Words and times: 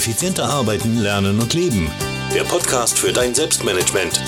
Effizienter 0.00 0.44
arbeiten, 0.44 0.96
lernen 0.96 1.38
und 1.40 1.52
leben. 1.52 1.92
Der 2.34 2.44
Podcast 2.44 2.98
für 2.98 3.12
dein 3.12 3.34
Selbstmanagement. 3.34 4.18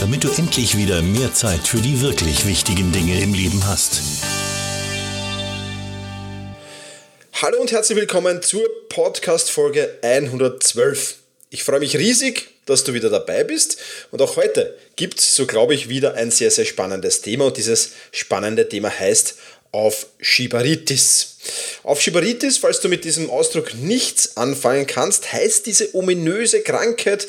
Damit 0.00 0.24
du 0.24 0.30
endlich 0.30 0.78
wieder 0.78 1.02
mehr 1.02 1.34
Zeit 1.34 1.68
für 1.68 1.82
die 1.82 2.00
wirklich 2.00 2.46
wichtigen 2.46 2.92
Dinge 2.92 3.20
im 3.20 3.34
Leben 3.34 3.62
hast. 3.66 4.00
Hallo 7.34 7.60
und 7.60 7.72
herzlich 7.72 7.98
willkommen 7.98 8.40
zur 8.40 8.66
Podcast-Folge 8.88 9.98
112. 10.00 11.16
Ich 11.50 11.62
freue 11.62 11.80
mich 11.80 11.98
riesig, 11.98 12.48
dass 12.64 12.82
du 12.84 12.94
wieder 12.94 13.10
dabei 13.10 13.44
bist. 13.44 13.76
Und 14.12 14.22
auch 14.22 14.36
heute 14.36 14.78
gibt 14.96 15.20
es, 15.20 15.36
so 15.36 15.44
glaube 15.44 15.74
ich, 15.74 15.90
wieder 15.90 16.14
ein 16.14 16.30
sehr, 16.30 16.50
sehr 16.50 16.64
spannendes 16.64 17.20
Thema. 17.20 17.44
Und 17.44 17.58
dieses 17.58 17.90
spannende 18.12 18.66
Thema 18.66 18.88
heißt 18.88 19.36
Aufschieberitis. 19.72 21.36
Aufschieberitis, 21.86 22.58
falls 22.58 22.80
du 22.80 22.88
mit 22.88 23.04
diesem 23.04 23.30
Ausdruck 23.30 23.74
nichts 23.74 24.36
anfangen 24.36 24.86
kannst, 24.86 25.32
heißt 25.32 25.66
diese 25.66 25.94
ominöse 25.94 26.62
Krankheit, 26.62 27.28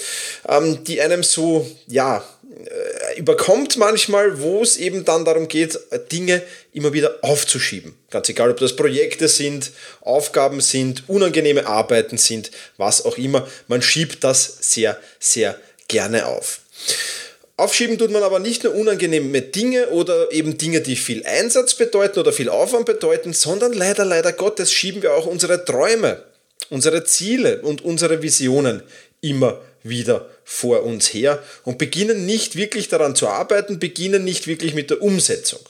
ähm, 0.50 0.84
die 0.84 1.00
einem 1.00 1.22
so, 1.22 1.70
ja, 1.88 2.28
äh, 2.66 3.20
überkommt 3.20 3.78
manchmal, 3.78 4.42
wo 4.42 4.64
es 4.64 4.78
eben 4.78 5.06
dann 5.06 5.26
darum 5.26 5.48
geht, 5.48 5.80
Dinge 6.12 6.42
immer 6.74 6.92
wieder 6.92 7.20
aufzuschieben. 7.22 7.94
Ganz 8.10 8.30
egal, 8.30 8.50
ob 8.50 8.58
das 8.58 8.76
Projekte 8.76 9.28
sind, 9.28 9.72
Aufgaben 10.02 10.60
sind, 10.60 11.04
unangenehme 11.08 11.68
Arbeiten 11.68 12.18
sind, 12.18 12.50
was 12.78 13.06
auch 13.06 13.18
immer. 13.20 13.48
Man 13.68 13.84
schiebt 13.84 14.24
das 14.24 14.58
sehr, 14.62 15.00
sehr 15.20 15.60
gerne 15.88 16.26
auf. 16.26 16.62
Aufschieben 17.60 17.98
tut 17.98 18.12
man 18.12 18.22
aber 18.22 18.38
nicht 18.38 18.64
nur 18.64 18.76
unangenehme 18.76 19.42
Dinge 19.42 19.88
oder 19.88 20.32
eben 20.32 20.60
Dinge, 20.60 20.82
die 20.82 20.96
viel 20.96 21.26
Einsatz 21.26 21.74
bedeuten 21.74 22.20
oder 22.20 22.32
viel 22.32 22.50
Aufwand 22.50 22.86
bedeuten, 22.86 23.34
sondern 23.34 23.74
leider, 23.74 24.06
leider 24.06 24.32
Gottes 24.32 24.72
schieben 24.72 25.02
wir 25.02 25.16
auch 25.16 25.26
unsere 25.26 25.66
Träume, 25.66 26.24
unsere 26.70 27.04
Ziele 27.04 27.64
und 27.64 27.84
unsere 27.84 28.22
Visionen 28.22 28.84
immer 29.22 29.60
wieder 29.82 30.30
vor 30.44 30.84
uns 30.84 31.12
her 31.12 31.42
und 31.64 31.80
beginnen 31.80 32.28
nicht 32.28 32.56
wirklich 32.56 32.90
daran 32.90 33.16
zu 33.16 33.28
arbeiten, 33.28 33.80
beginnen 33.80 34.24
nicht 34.24 34.46
wirklich 34.46 34.76
mit 34.76 34.92
der 34.92 35.02
Umsetzung. 35.02 35.62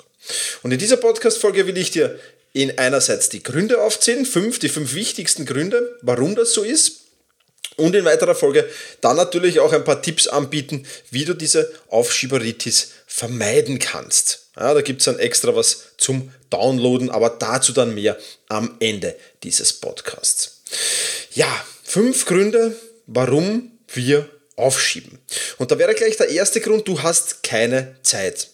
Und 0.64 0.74
in 0.74 0.80
dieser 0.80 0.98
Podcast-Folge 0.98 1.68
will 1.68 1.78
ich 1.78 1.92
dir 1.92 2.20
in 2.52 2.78
einerseits 2.78 3.30
die 3.30 3.44
Gründe 3.44 3.82
aufzählen, 3.82 4.26
fünf, 4.26 4.60
die 4.60 4.68
fünf 4.68 4.94
wichtigsten 4.94 5.46
Gründe, 5.46 5.98
warum 6.02 6.36
das 6.36 6.52
so 6.52 6.64
ist 6.64 7.07
und 7.78 7.96
in 7.96 8.06
weiterer 8.06 8.36
Folge 8.36 8.70
dann 9.02 9.16
natürlich 9.16 9.60
auch 9.60 9.72
ein 9.72 9.84
paar 9.84 10.02
Tipps 10.02 10.28
anbieten, 10.28 10.86
wie 11.10 11.26
du 11.26 11.34
diese 11.34 11.72
Aufschieberitis 11.90 12.92
vermeiden 13.06 13.80
kannst. 13.80 14.48
Ja, 14.58 14.74
da 14.74 14.82
gibt 14.82 15.02
es 15.02 15.06
dann 15.06 15.20
extra 15.20 15.56
was 15.56 15.84
zum 15.98 16.32
Downloaden, 16.50 17.10
aber 17.10 17.30
dazu 17.30 17.72
dann 17.72 17.94
mehr 17.94 18.18
am 18.50 18.76
Ende 18.80 19.16
dieses 19.44 19.74
Podcasts. 19.74 20.62
Ja, 21.32 21.66
fünf 21.84 22.26
Gründe, 22.26 22.76
warum 23.06 23.72
wir 23.94 24.28
aufschieben. 24.56 25.20
Und 25.58 25.72
da 25.72 25.78
wäre 25.78 25.94
gleich 25.94 26.18
der 26.18 26.30
erste 26.30 26.60
Grund, 26.60 26.88
du 26.88 27.02
hast 27.02 27.44
keine 27.44 27.96
Zeit. 28.02 28.50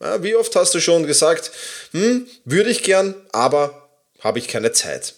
Ja, 0.00 0.22
wie 0.22 0.34
oft 0.34 0.54
hast 0.56 0.74
du 0.74 0.80
schon 0.80 1.06
gesagt, 1.06 1.50
hm, 1.92 2.28
würde 2.44 2.70
ich 2.70 2.82
gern, 2.82 3.14
aber 3.32 3.88
habe 4.20 4.38
ich 4.38 4.48
keine 4.48 4.72
Zeit. 4.72 5.14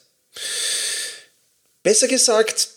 Besser 1.83 2.07
gesagt, 2.07 2.69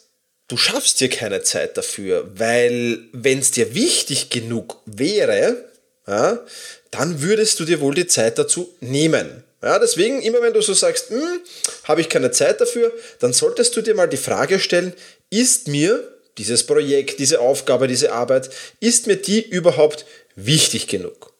du 0.47 0.57
schaffst 0.57 0.99
dir 0.99 1.09
keine 1.09 1.41
Zeit 1.41 1.77
dafür, 1.77 2.29
weil 2.35 2.99
wenn 3.11 3.39
es 3.39 3.51
dir 3.51 3.73
wichtig 3.73 4.29
genug 4.29 4.77
wäre, 4.85 5.65
ja, 6.07 6.39
dann 6.91 7.21
würdest 7.21 7.59
du 7.59 7.65
dir 7.65 7.81
wohl 7.81 7.95
die 7.95 8.07
Zeit 8.07 8.37
dazu 8.37 8.73
nehmen. 8.79 9.43
Ja, 9.61 9.79
deswegen, 9.79 10.21
immer 10.21 10.41
wenn 10.41 10.53
du 10.53 10.61
so 10.61 10.73
sagst, 10.73 11.09
hm, 11.09 11.41
habe 11.83 12.01
ich 12.01 12.09
keine 12.09 12.31
Zeit 12.31 12.61
dafür, 12.61 12.93
dann 13.19 13.33
solltest 13.33 13.75
du 13.75 13.81
dir 13.81 13.95
mal 13.95 14.07
die 14.07 14.17
Frage 14.17 14.59
stellen, 14.59 14.93
ist 15.29 15.67
mir 15.67 16.17
dieses 16.37 16.65
Projekt, 16.65 17.19
diese 17.19 17.39
Aufgabe, 17.39 17.87
diese 17.87 18.11
Arbeit, 18.11 18.49
ist 18.79 19.07
mir 19.07 19.17
die 19.17 19.41
überhaupt 19.41 20.05
wichtig 20.35 20.87
genug? 20.87 21.33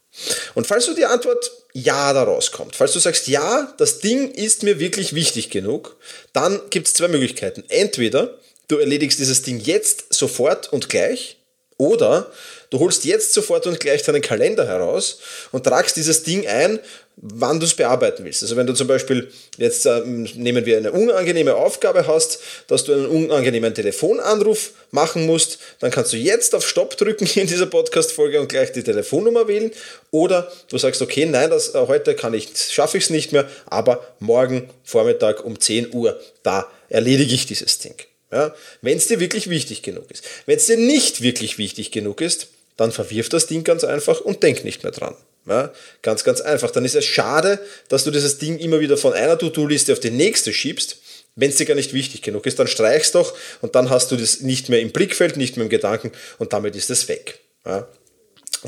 Und 0.56 0.66
falls 0.66 0.88
du 0.88 0.96
die 0.96 1.06
Antwort 1.06 1.52
Ja 1.74 2.12
daraus 2.12 2.52
kommt, 2.52 2.76
falls 2.76 2.94
du 2.94 3.00
sagst, 3.00 3.28
ja, 3.28 3.72
das 3.78 4.00
Ding 4.00 4.32
ist 4.32 4.64
mir 4.64 4.80
wirklich 4.80 5.14
wichtig 5.14 5.52
genug, 5.52 5.96
dann 6.34 6.60
gibt 6.72 6.88
es 6.88 6.96
zwei 6.96 7.08
Möglichkeiten. 7.08 7.64
Entweder 7.70 8.40
du 8.68 8.78
erledigst 8.78 9.20
dieses 9.20 9.42
Ding 9.42 9.60
jetzt 9.60 10.14
sofort 10.14 10.72
und 10.72 10.90
gleich 10.90 11.38
oder 11.78 12.32
du 12.72 12.80
holst 12.80 13.06
jetzt 13.06 13.34
sofort 13.34 13.68
und 13.68 13.80
gleich 13.80 14.02
deinen 14.02 14.22
Kalender 14.22 14.68
heraus 14.68 15.20
und 15.52 15.64
tragst 15.64 15.96
dieses 15.96 16.24
Ding 16.24 16.48
ein, 16.48 16.80
wann 17.18 17.60
du 17.60 17.66
es 17.66 17.76
bearbeiten 17.76 18.26
willst. 18.26 18.44
Also 18.44 18.56
wenn 18.56 18.68
du 18.68 18.74
zum 18.74 18.88
Beispiel 18.88 19.32
jetzt 19.58 19.86
ähm, 19.86 20.24
nehmen 20.36 20.66
wir 20.66 20.78
eine 20.78 20.92
unangenehme 20.92 21.56
Aufgabe 21.56 22.08
hast, 22.08 22.40
dass 22.68 22.84
du 22.84 22.94
einen 22.94 23.06
unangenehmen 23.06 23.74
Telefonanruf 23.74 24.72
machen 24.92 25.26
musst, 25.26 25.60
dann 25.80 25.92
kannst 25.92 26.14
du 26.14 26.18
jetzt 26.18 26.54
auf 26.56 26.68
Stopp 26.68 26.98
drücken 26.98 27.28
in 27.36 27.48
dieser 27.48 27.68
Podcast-Folge 27.68 28.40
und 28.40 28.50
gleich 28.50 28.72
die 28.72 28.84
Telefonnummer 28.84 29.48
wählen. 29.48 29.72
Oder 30.12 30.52
du 30.70 30.78
sagst, 30.78 31.02
okay, 31.02 31.26
nein, 31.26 31.50
das, 31.50 31.74
äh, 31.74 31.88
heute 31.88 32.16
kann 32.16 32.34
ich, 32.34 32.50
schaffe 32.56 32.98
ich 32.98 33.06
es 33.06 33.10
nicht 33.12 33.32
mehr, 33.32 33.50
aber 33.68 34.16
morgen 34.20 34.70
Vormittag 34.84 35.44
um 35.46 35.60
10 35.60 35.94
Uhr, 35.94 36.20
da 36.44 36.68
erledige 36.90 37.34
ich 37.34 37.46
dieses 37.46 37.80
Ding. 37.80 37.96
Ja, 38.32 38.54
Wenn 38.82 38.98
es 38.98 39.08
dir 39.08 39.20
wirklich 39.20 39.50
wichtig 39.50 39.84
genug 39.84 40.12
ist. 40.12 40.24
Wenn 40.46 40.58
es 40.58 40.66
dir 40.66 40.78
nicht 40.78 41.22
wirklich 41.22 41.58
wichtig 41.58 41.92
genug 41.92 42.22
ist, 42.22 42.48
dann 42.76 42.92
verwirf 42.92 43.30
das 43.30 43.48
Ding 43.48 43.64
ganz 43.64 43.84
einfach 43.84 44.22
und 44.22 44.44
denk 44.44 44.64
nicht 44.64 44.84
mehr 44.84 44.92
dran. 44.92 45.16
Ja, 45.48 45.74
ganz, 46.02 46.24
ganz 46.24 46.42
einfach. 46.42 46.72
Dann 46.72 46.84
ist 46.84 46.96
es 46.96 47.06
schade, 47.06 47.60
dass 47.88 48.04
du 48.04 48.12
dieses 48.12 48.38
Ding 48.38 48.60
immer 48.60 48.82
wieder 48.82 48.98
von 48.98 49.14
einer 49.14 49.38
To-Do-Liste 49.38 49.94
auf 49.94 50.00
die 50.00 50.12
nächste 50.12 50.52
schiebst. 50.52 50.98
Wenn 51.36 51.52
es 51.52 51.56
dir 51.56 51.66
gar 51.66 51.76
nicht 51.76 51.94
wichtig 51.94 52.22
genug 52.22 52.46
ist, 52.46 52.60
dann 52.60 52.68
streichst 52.68 53.16
doch 53.16 53.34
und 53.62 53.76
dann 53.76 53.90
hast 53.90 54.12
du 54.12 54.18
das 54.18 54.42
nicht 54.42 54.70
mehr 54.70 54.82
im 54.82 54.92
Blickfeld, 54.92 55.38
nicht 55.38 55.56
mehr 55.56 55.66
im 55.66 55.70
Gedanken 55.70 56.12
und 56.38 56.52
damit 56.52 56.76
ist 56.76 56.90
es 56.90 57.08
weg. 57.08 57.40
Ja. 57.66 57.88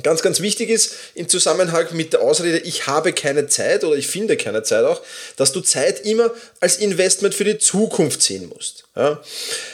Ganz, 0.04 0.22
ganz 0.22 0.40
wichtig 0.40 0.70
ist 0.70 0.94
im 1.16 1.28
Zusammenhang 1.28 1.88
mit 1.94 2.14
der 2.14 2.22
Ausrede, 2.22 2.60
ich 2.60 2.88
habe 2.88 3.12
keine 3.12 3.48
Zeit 3.48 3.84
oder 3.84 3.96
ich 3.96 4.08
finde 4.08 4.38
keine 4.38 4.64
Zeit 4.64 4.86
auch, 4.86 5.02
dass 5.36 5.52
du 5.52 5.62
Zeit 5.62 6.06
immer 6.06 6.32
als 6.60 6.78
Investment 6.78 7.34
für 7.34 7.44
die 7.44 7.58
Zukunft 7.58 8.22
sehen 8.22 8.50
musst. 8.50 8.86
Ja? 8.96 9.22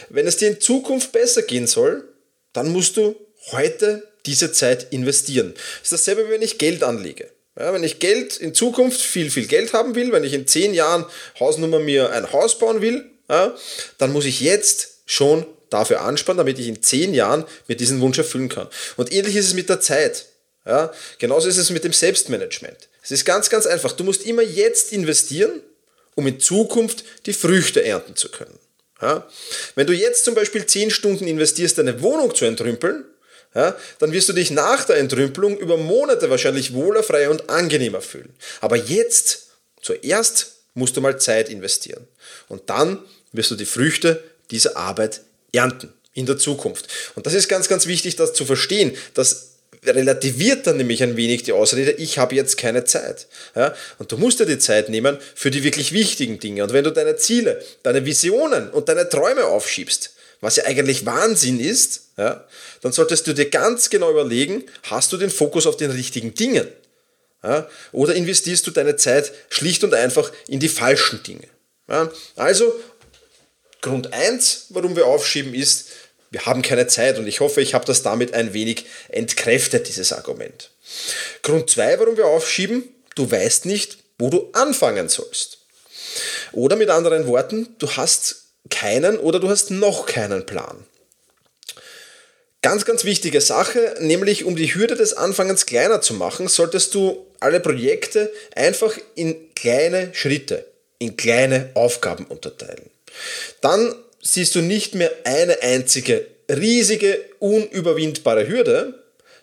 Wenn 0.10 0.26
es 0.26 0.38
dir 0.38 0.48
in 0.48 0.62
Zukunft 0.62 1.12
besser 1.12 1.42
gehen 1.42 1.68
soll, 1.68 2.08
dann 2.54 2.70
musst 2.70 2.98
du 2.98 3.16
heute 3.52 4.08
diese 4.26 4.52
Zeit 4.52 4.88
investieren. 4.92 5.54
Das 5.54 5.92
ist 5.92 6.08
dasselbe, 6.08 6.30
wenn 6.30 6.42
ich 6.42 6.58
Geld 6.58 6.84
anlege. 6.84 7.30
Ja, 7.58 7.74
wenn 7.74 7.84
ich 7.84 8.00
Geld 8.00 8.36
in 8.36 8.54
Zukunft 8.54 9.00
viel, 9.00 9.32
viel 9.32 9.48
Geld 9.48 9.72
haben 9.72 9.96
will, 9.96 10.12
wenn 10.12 10.26
ich 10.26 10.34
in 10.34 10.46
zehn 10.46 10.74
Jahren 10.74 11.06
Hausnummer 11.40 11.80
mir 11.80 12.12
ein 12.12 12.34
Haus 12.34 12.60
bauen 12.60 12.82
will, 12.82 13.06
ja, 13.30 13.56
dann 13.98 14.12
muss 14.12 14.26
ich 14.26 14.42
jetzt 14.42 15.00
schon 15.06 15.46
dafür 15.70 16.02
anspannen, 16.02 16.38
damit 16.38 16.60
ich 16.60 16.68
in 16.68 16.82
zehn 16.82 17.14
Jahren 17.14 17.46
mir 17.68 17.76
diesen 17.76 18.02
Wunsch 18.02 18.18
erfüllen 18.18 18.50
kann. 18.50 18.68
Und 18.98 19.12
ähnlich 19.12 19.36
ist 19.36 19.48
es 19.48 19.54
mit 19.54 19.70
der 19.70 19.80
Zeit. 19.80 20.26
Ja, 20.66 20.92
genauso 21.20 21.48
ist 21.48 21.58
es 21.58 21.70
mit 21.70 21.84
dem 21.84 21.94
Selbstmanagement. 21.94 22.90
Es 23.04 23.12
ist 23.12 23.24
ganz, 23.24 23.50
ganz 23.52 23.68
einfach. 23.68 23.92
Du 23.92 24.04
musst 24.04 24.26
immer 24.26 24.42
jetzt 24.42 24.92
investieren, 24.92 25.62
um 26.16 26.26
in 26.26 26.40
Zukunft 26.40 27.04
die 27.28 27.34
Früchte 27.34 27.84
ernten 27.84 28.16
zu 28.16 28.30
können. 28.30 28.58
Ja? 29.00 29.28
Wenn 29.76 29.86
du 29.86 29.94
jetzt 29.94 30.26
zum 30.26 30.34
Beispiel 30.34 30.66
zehn 30.66 30.90
Stunden 30.90 31.28
investierst, 31.28 31.78
deine 31.78 32.02
Wohnung 32.02 32.34
zu 32.34 32.46
entrümpeln, 32.46 33.06
ja, 33.54 33.78
dann 34.00 34.12
wirst 34.12 34.28
du 34.28 34.34
dich 34.34 34.52
nach 34.52 34.84
der 34.84 34.98
Entrümpelung 34.98 35.58
über 35.58 35.78
Monate 35.78 36.30
wahrscheinlich 36.30 36.74
wohler, 36.74 37.04
freier 37.04 37.32
und 37.32 37.50
angenehmer 37.50 38.02
fühlen. 38.02 38.36
Aber 38.60 38.76
jetzt, 38.76 39.48
zuerst 39.82 40.56
musst 40.74 40.98
du 40.98 41.02
mal 41.02 41.20
Zeit 41.22 41.48
investieren. 41.48 42.06
Und 42.50 42.70
dann 42.70 43.00
wirst 43.32 43.52
du 43.52 43.56
die 43.56 43.66
Früchte 43.66 44.22
dieser 44.52 44.76
Arbeit 44.76 45.22
ernten 45.56 45.94
in 46.14 46.26
der 46.26 46.38
Zukunft. 46.38 46.88
Und 47.16 47.26
das 47.26 47.34
ist 47.34 47.48
ganz, 47.48 47.68
ganz 47.68 47.88
wichtig, 47.88 48.16
das 48.16 48.34
zu 48.34 48.46
verstehen. 48.46 48.96
Das 49.14 49.56
relativiert 49.86 50.66
dann 50.68 50.78
nämlich 50.78 51.04
ein 51.04 51.18
wenig 51.18 51.44
die 51.44 51.52
Ausrede, 51.52 51.92
ich 51.92 52.18
habe 52.18 52.36
jetzt 52.36 52.58
keine 52.58 52.86
Zeit. 52.86 53.28
Ja? 53.56 53.76
Und 54.00 54.12
du 54.12 54.18
musst 54.18 54.40
dir 54.40 54.46
die 54.46 54.58
Zeit 54.58 54.90
nehmen 54.90 55.18
für 55.36 55.52
die 55.52 55.64
wirklich 55.64 55.92
wichtigen 55.92 56.40
Dinge. 56.40 56.64
Und 56.64 56.74
wenn 56.74 56.84
du 56.84 56.92
deine 56.92 57.16
Ziele, 57.18 57.64
deine 57.84 58.06
Visionen 58.06 58.70
und 58.70 58.90
deine 58.90 59.10
Träume 59.10 59.46
aufschiebst, 59.46 60.12
was 60.42 60.58
ja 60.58 60.66
eigentlich 60.66 61.06
Wahnsinn 61.06 61.60
ist, 61.60 62.10
ja, 62.18 62.46
dann 62.82 62.92
solltest 62.92 63.28
du 63.28 63.34
dir 63.34 63.50
ganz 63.50 63.90
genau 63.90 64.12
überlegen, 64.12 64.64
hast 64.84 65.12
du 65.12 65.18
den 65.18 65.30
Fokus 65.30 65.66
auf 65.68 65.78
den 65.78 65.92
richtigen 65.92 66.34
Dingen? 66.34 66.68
Ja, 67.44 67.68
oder 67.92 68.16
investierst 68.16 68.66
du 68.66 68.72
deine 68.72 68.96
Zeit 68.96 69.32
schlicht 69.50 69.84
und 69.84 69.94
einfach 69.94 70.32
in 70.48 70.60
die 70.60 70.70
falschen 70.70 71.22
Dinge? 71.24 71.48
Ja, 71.88 72.12
also 72.36 72.74
Grund 73.86 74.14
1, 74.14 74.66
warum 74.70 74.96
wir 74.96 75.06
aufschieben, 75.06 75.54
ist, 75.54 75.90
wir 76.32 76.48
haben 76.48 76.64
keine 76.64 76.88
Zeit 76.88 77.20
und 77.20 77.28
ich 77.28 77.40
hoffe, 77.40 77.62
ich 77.62 77.76
habe 77.76 77.86
das 77.86 78.02
damit 78.02 78.34
ein 78.34 78.52
wenig 78.52 78.88
entkräftet, 79.10 79.88
dieses 79.88 80.12
Argument. 80.12 80.72
Grund 81.44 81.70
2, 81.70 82.00
warum 82.00 82.18
wir 82.18 82.26
aufschieben, 82.26 82.84
du 83.14 83.30
weißt 83.30 83.68
nicht, 83.68 84.00
wo 84.18 84.32
du 84.32 84.50
anfangen 84.54 85.08
sollst. 85.08 85.60
Oder 86.52 86.78
mit 86.78 86.90
anderen 86.90 87.28
Worten, 87.28 87.76
du 87.78 87.92
hast 87.92 88.46
keinen 88.72 89.20
oder 89.20 89.40
du 89.40 89.50
hast 89.50 89.70
noch 89.70 90.08
keinen 90.08 90.48
Plan. 90.48 90.84
Ganz, 92.64 92.86
ganz 92.86 93.04
wichtige 93.04 93.40
Sache, 93.40 93.98
nämlich 94.00 94.46
um 94.46 94.56
die 94.56 94.74
Hürde 94.74 94.96
des 94.96 95.14
Anfangens 95.14 95.68
kleiner 95.68 96.02
zu 96.02 96.16
machen, 96.16 96.48
solltest 96.48 96.96
du 96.96 97.28
alle 97.40 97.60
Projekte 97.60 98.34
einfach 98.56 98.98
in 99.14 99.54
kleine 99.54 100.10
Schritte, 100.16 100.66
in 100.98 101.18
kleine 101.18 101.70
Aufgaben 101.76 102.26
unterteilen. 102.26 102.90
Dann 103.62 103.96
siehst 104.22 104.56
du 104.56 104.62
nicht 104.62 104.96
mehr 104.96 105.12
eine 105.24 105.62
einzige 105.62 106.28
riesige, 106.50 107.20
unüberwindbare 107.40 108.48
Hürde, 108.48 108.94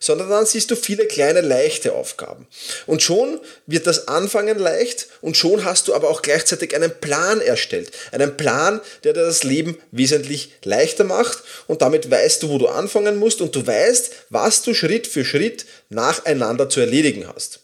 sondern 0.02 0.30
dann 0.30 0.46
siehst 0.46 0.70
du 0.70 0.76
viele 0.76 1.06
kleine, 1.06 1.42
leichte 1.42 1.92
Aufgaben. 1.92 2.48
Und 2.86 3.02
schon 3.02 3.40
wird 3.66 3.86
das 3.86 4.08
Anfangen 4.08 4.58
leicht 4.58 5.06
und 5.20 5.36
schon 5.36 5.64
hast 5.64 5.86
du 5.86 5.94
aber 5.94 6.10
auch 6.10 6.22
gleichzeitig 6.22 6.74
einen 6.74 6.92
Plan 7.00 7.40
erstellt. 7.40 7.92
Einen 8.10 8.36
Plan, 8.36 8.80
der 9.04 9.12
dir 9.12 9.24
das 9.24 9.44
Leben 9.44 9.78
wesentlich 9.92 10.50
leichter 10.64 11.04
macht 11.04 11.44
und 11.68 11.82
damit 11.82 12.10
weißt 12.10 12.42
du, 12.42 12.48
wo 12.48 12.58
du 12.58 12.66
anfangen 12.66 13.16
musst 13.16 13.40
und 13.40 13.54
du 13.54 13.64
weißt, 13.64 14.10
was 14.28 14.62
du 14.62 14.74
Schritt 14.74 15.06
für 15.06 15.24
Schritt 15.24 15.66
nacheinander 15.88 16.68
zu 16.68 16.80
erledigen 16.80 17.28
hast. 17.32 17.60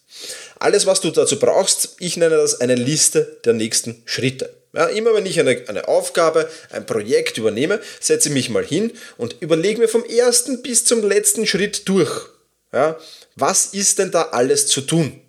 Alles, 0.60 0.86
was 0.86 1.00
du 1.00 1.10
dazu 1.10 1.40
brauchst, 1.40 1.96
ich 1.98 2.16
nenne 2.16 2.36
das 2.36 2.60
eine 2.60 2.76
Liste 2.76 3.38
der 3.44 3.52
nächsten 3.52 4.02
Schritte. 4.04 4.57
Ja, 4.72 4.86
immer 4.86 5.14
wenn 5.14 5.26
ich 5.26 5.40
eine, 5.40 5.62
eine 5.68 5.88
Aufgabe, 5.88 6.48
ein 6.70 6.84
Projekt 6.84 7.38
übernehme, 7.38 7.80
setze 8.00 8.28
ich 8.28 8.34
mich 8.34 8.50
mal 8.50 8.64
hin 8.64 8.92
und 9.16 9.36
überlege 9.40 9.80
mir 9.80 9.88
vom 9.88 10.04
ersten 10.04 10.62
bis 10.62 10.84
zum 10.84 11.02
letzten 11.02 11.46
Schritt 11.46 11.88
durch. 11.88 12.28
Ja, 12.72 12.98
was 13.36 13.66
ist 13.66 13.98
denn 13.98 14.10
da 14.10 14.22
alles 14.32 14.66
zu 14.66 14.82
tun? 14.82 15.20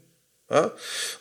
Ja, 0.51 0.71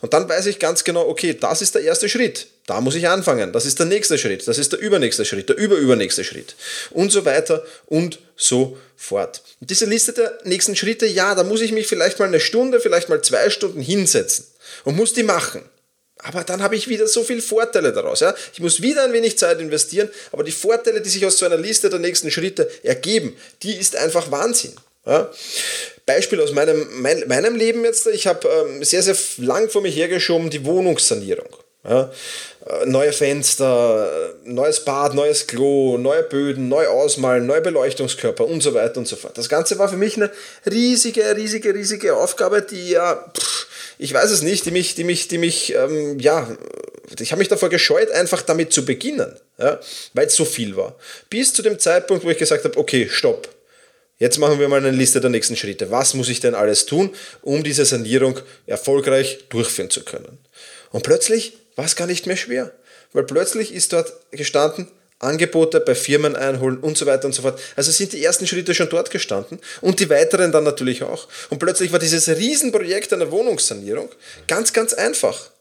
und 0.01 0.13
dann 0.13 0.27
weiß 0.27 0.47
ich 0.47 0.57
ganz 0.57 0.83
genau, 0.83 1.07
okay, 1.07 1.37
das 1.39 1.61
ist 1.61 1.75
der 1.75 1.83
erste 1.83 2.09
Schritt. 2.09 2.47
Da 2.65 2.81
muss 2.81 2.95
ich 2.95 3.07
anfangen. 3.07 3.53
Das 3.53 3.65
ist 3.65 3.79
der 3.79 3.85
nächste 3.85 4.17
Schritt. 4.17 4.47
Das 4.47 4.57
ist 4.57 4.71
der 4.71 4.79
übernächste 4.79 5.23
Schritt, 5.23 5.49
der 5.49 5.57
überübernächste 5.57 6.23
Schritt. 6.23 6.55
Und 6.91 7.11
so 7.11 7.25
weiter 7.25 7.63
und 7.85 8.19
so 8.35 8.77
fort. 8.95 9.43
Und 9.59 9.69
diese 9.69 9.85
Liste 9.85 10.13
der 10.13 10.37
nächsten 10.43 10.75
Schritte, 10.75 11.05
ja, 11.05 11.35
da 11.35 11.43
muss 11.43 11.61
ich 11.61 11.71
mich 11.71 11.87
vielleicht 11.87 12.19
mal 12.19 12.27
eine 12.27 12.39
Stunde, 12.39 12.79
vielleicht 12.79 13.09
mal 13.09 13.21
zwei 13.21 13.49
Stunden 13.49 13.81
hinsetzen 13.81 14.45
und 14.83 14.95
muss 14.95 15.13
die 15.13 15.23
machen. 15.23 15.63
Aber 16.21 16.43
dann 16.43 16.61
habe 16.61 16.75
ich 16.75 16.87
wieder 16.89 17.07
so 17.07 17.23
viele 17.23 17.41
Vorteile 17.41 17.93
daraus. 17.93 18.19
Ja? 18.19 18.35
Ich 18.53 18.59
muss 18.59 18.81
wieder 18.81 19.03
ein 19.03 19.13
wenig 19.13 19.37
Zeit 19.37 19.59
investieren, 19.61 20.09
aber 20.31 20.43
die 20.43 20.51
Vorteile, 20.51 21.01
die 21.01 21.09
sich 21.09 21.25
aus 21.25 21.37
so 21.37 21.45
einer 21.45 21.57
Liste 21.57 21.89
der 21.89 21.99
nächsten 21.99 22.29
Schritte 22.29 22.69
ergeben, 22.83 23.35
die 23.63 23.75
ist 23.75 23.95
einfach 23.95 24.29
Wahnsinn. 24.29 24.73
Ja? 25.05 25.31
Beispiel 26.05 26.41
aus 26.41 26.51
meinem, 26.51 26.87
mein, 27.01 27.23
meinem 27.27 27.55
Leben 27.55 27.85
jetzt, 27.85 28.05
ich 28.07 28.27
habe 28.27 28.47
ähm, 28.47 28.83
sehr, 28.83 29.01
sehr 29.01 29.15
lang 29.37 29.69
vor 29.69 29.81
mir 29.81 29.91
hergeschoben 29.91 30.49
die 30.49 30.65
Wohnungssanierung. 30.65 31.55
Ja? 31.87 32.11
Äh, 32.65 32.85
neue 32.85 33.13
Fenster, 33.13 34.33
neues 34.43 34.83
Bad, 34.83 35.13
neues 35.13 35.47
Klo, 35.47 35.97
neue 35.97 36.23
Böden, 36.23 36.67
neu 36.67 36.85
ausmalen, 36.87 37.45
neue 37.45 37.61
Beleuchtungskörper 37.61 38.45
und 38.45 38.61
so 38.61 38.73
weiter 38.73 38.97
und 38.97 39.07
so 39.07 39.15
fort. 39.15 39.37
Das 39.37 39.47
Ganze 39.47 39.79
war 39.79 39.87
für 39.87 39.95
mich 39.95 40.17
eine 40.17 40.29
riesige, 40.69 41.33
riesige, 41.37 41.73
riesige 41.73 42.17
Aufgabe, 42.17 42.61
die 42.61 42.89
ja... 42.89 43.31
Pff, 43.37 43.68
ich 43.99 44.13
weiß 44.13 44.31
es 44.31 44.41
nicht, 44.41 44.65
die 44.65 44.71
mich, 44.71 44.95
die 44.95 45.03
mich, 45.03 45.27
die 45.27 45.37
mich, 45.37 45.75
ähm, 45.75 46.19
ja, 46.19 46.47
ich 47.19 47.31
habe 47.31 47.39
mich 47.39 47.49
davor 47.49 47.69
gescheut, 47.69 48.09
einfach 48.11 48.41
damit 48.41 48.71
zu 48.71 48.85
beginnen, 48.85 49.35
ja, 49.57 49.79
weil 50.13 50.27
es 50.27 50.35
so 50.35 50.45
viel 50.45 50.77
war. 50.77 50.95
Bis 51.29 51.53
zu 51.53 51.61
dem 51.61 51.77
Zeitpunkt, 51.77 52.23
wo 52.23 52.29
ich 52.29 52.37
gesagt 52.37 52.63
habe, 52.63 52.77
okay, 52.77 53.09
stopp. 53.11 53.49
Jetzt 54.17 54.37
machen 54.37 54.59
wir 54.59 54.69
mal 54.69 54.77
eine 54.77 54.91
Liste 54.91 55.19
der 55.19 55.29
nächsten 55.29 55.55
Schritte. 55.55 55.91
Was 55.91 56.13
muss 56.13 56.29
ich 56.29 56.39
denn 56.39 56.55
alles 56.55 56.85
tun, 56.85 57.13
um 57.41 57.63
diese 57.63 57.85
Sanierung 57.85 58.39
erfolgreich 58.67 59.39
durchführen 59.49 59.89
zu 59.89 60.03
können? 60.03 60.37
Und 60.91 61.03
plötzlich 61.03 61.57
war 61.75 61.85
es 61.85 61.95
gar 61.95 62.07
nicht 62.07 62.25
mehr 62.25 62.37
schwer, 62.37 62.71
weil 63.11 63.23
plötzlich 63.23 63.73
ist 63.73 63.91
dort 63.91 64.13
gestanden, 64.31 64.87
Angebote 65.19 65.81
bei 65.81 65.95
Firmen 65.95 66.35
einholen 66.35 66.79
und 66.79 66.97
so 66.97 67.05
weiter 67.05 67.25
und 67.25 67.33
so 67.33 67.41
fort. 67.41 67.59
Also 67.75 67.91
sind 67.91 68.13
die 68.13 68.23
ersten 68.23 68.47
Schritte 68.47 68.73
schon 68.73 68.89
dort 68.89 69.11
gestanden 69.11 69.59
und 69.81 69.99
die 69.99 70.09
weiteren 70.09 70.51
dann 70.51 70.63
natürlich 70.63 71.03
auch. 71.03 71.27
Und 71.49 71.59
plötzlich 71.59 71.91
war 71.91 71.99
dieses 71.99 72.27
Riesenprojekt 72.29 73.11
einer 73.11 73.29
Wohnungssanierung 73.29 74.09
ganz, 74.47 74.71
ganz 74.71 74.93
einfach. 74.93 75.51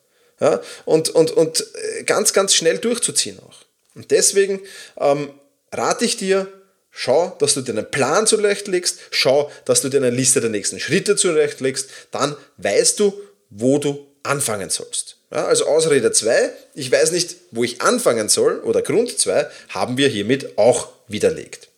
Ja? 0.40 0.60
Und, 0.84 1.10
und, 1.10 1.32
und 1.32 1.66
äh, 1.74 2.04
ganz, 2.04 2.32
ganz 2.32 2.54
schnell 2.54 2.78
durchzuziehen 2.78 3.38
auch. 3.40 3.64
Und 3.96 4.12
deswegen 4.12 4.60
ähm, 5.00 5.30
rate 5.72 6.04
ich 6.04 6.16
dir, 6.16 6.46
schau, 6.90 7.36
dass 7.40 7.54
du 7.54 7.60
dir 7.60 7.72
einen 7.72 7.90
Plan 7.90 8.28
zurechtlegst, 8.28 8.98
schau, 9.10 9.50
dass 9.64 9.80
du 9.80 9.88
dir 9.88 9.98
eine 9.98 10.10
Liste 10.10 10.40
der 10.40 10.50
nächsten 10.50 10.78
Schritte 10.78 11.16
zurechtlegst, 11.16 11.90
dann 12.12 12.36
weißt 12.58 13.00
du, 13.00 13.20
wo 13.50 13.78
du 13.78 14.06
anfangen 14.22 14.70
sollst. 14.70 15.17
Ja, 15.30 15.44
also 15.44 15.66
Ausrede 15.66 16.10
2, 16.10 16.50
ich 16.74 16.90
weiß 16.90 17.12
nicht, 17.12 17.36
wo 17.50 17.62
ich 17.62 17.82
anfangen 17.82 18.28
soll, 18.28 18.60
oder 18.60 18.80
Grund 18.80 19.18
2, 19.18 19.46
haben 19.68 19.98
wir 19.98 20.08
hiermit 20.08 20.56
auch 20.56 20.88
widerlegt. 21.06 21.68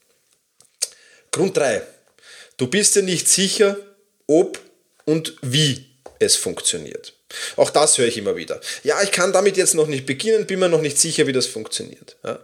Grund 1.31 1.57
3, 1.57 1.81
du 2.57 2.67
bist 2.67 2.95
dir 2.95 3.03
nicht 3.03 3.27
sicher, 3.27 3.77
ob 4.27 4.59
und 5.03 5.35
wie 5.41 5.85
es 6.19 6.37
funktioniert. 6.37 7.13
Auch 7.55 7.69
das 7.69 7.97
höre 7.97 8.07
ich 8.07 8.17
immer 8.17 8.35
wieder. 8.35 8.59
Ja, 8.83 9.01
ich 9.01 9.11
kann 9.11 9.33
damit 9.33 9.57
jetzt 9.57 9.75
noch 9.75 9.87
nicht 9.87 10.05
beginnen, 10.05 10.47
bin 10.47 10.59
mir 10.59 10.69
noch 10.69 10.81
nicht 10.81 10.97
sicher, 10.97 11.27
wie 11.27 11.33
das 11.33 11.47
funktioniert. 11.47 12.17
Ja. 12.23 12.39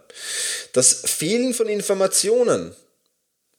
Das 0.72 1.02
Fehlen 1.04 1.54
von 1.54 1.68
Informationen 1.68 2.74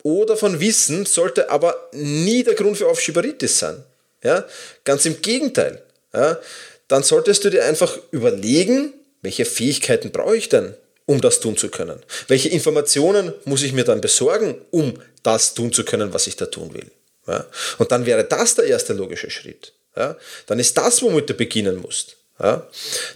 oder 0.02 0.38
von 0.38 0.60
Wissen 0.60 1.06
sollte 1.06 1.50
aber 1.50 1.90
nie 1.94 2.44
der 2.44 2.56
Grund 2.56 2.78
für 2.78 2.88
Aufschieberitis 2.88 3.60
sein. 3.60 3.84
Ja. 4.24 4.45
Ganz 4.84 5.06
im 5.06 5.22
Gegenteil. 5.22 5.84
Ja 6.13 6.40
dann 6.89 7.03
solltest 7.03 7.45
du 7.45 7.50
dir 7.50 7.63
einfach 7.63 7.97
überlegen, 8.12 8.94
welche 9.21 9.45
Fähigkeiten 9.45 10.12
brauche 10.12 10.36
ich 10.36 10.50
denn, 10.50 10.74
um 11.06 11.21
das 11.21 11.39
tun 11.39 11.56
zu 11.56 11.69
können? 11.69 12.01
Welche 12.27 12.50
Informationen 12.50 13.33
muss 13.45 13.63
ich 13.63 13.74
mir 13.74 13.86
dann 13.86 14.01
besorgen, 14.01 14.56
um 14.71 15.01
das 15.24 15.53
tun 15.53 15.71
zu 15.71 15.86
können, 15.86 16.13
was 16.13 16.27
ich 16.27 16.36
da 16.36 16.47
tun 16.47 16.74
will? 16.74 16.91
Ja? 17.27 17.45
Und 17.77 17.91
dann 17.91 18.06
wäre 18.06 18.25
das 18.25 18.56
der 18.56 18.65
erste 18.65 18.94
logische 18.94 19.30
Schritt. 19.30 19.74
Ja? 19.95 20.18
Dann 20.47 20.59
ist 20.59 20.77
das, 20.77 21.01
womit 21.01 21.30
du 21.30 21.33
beginnen 21.33 21.77
musst. 21.77 22.18
Ja? 22.41 22.65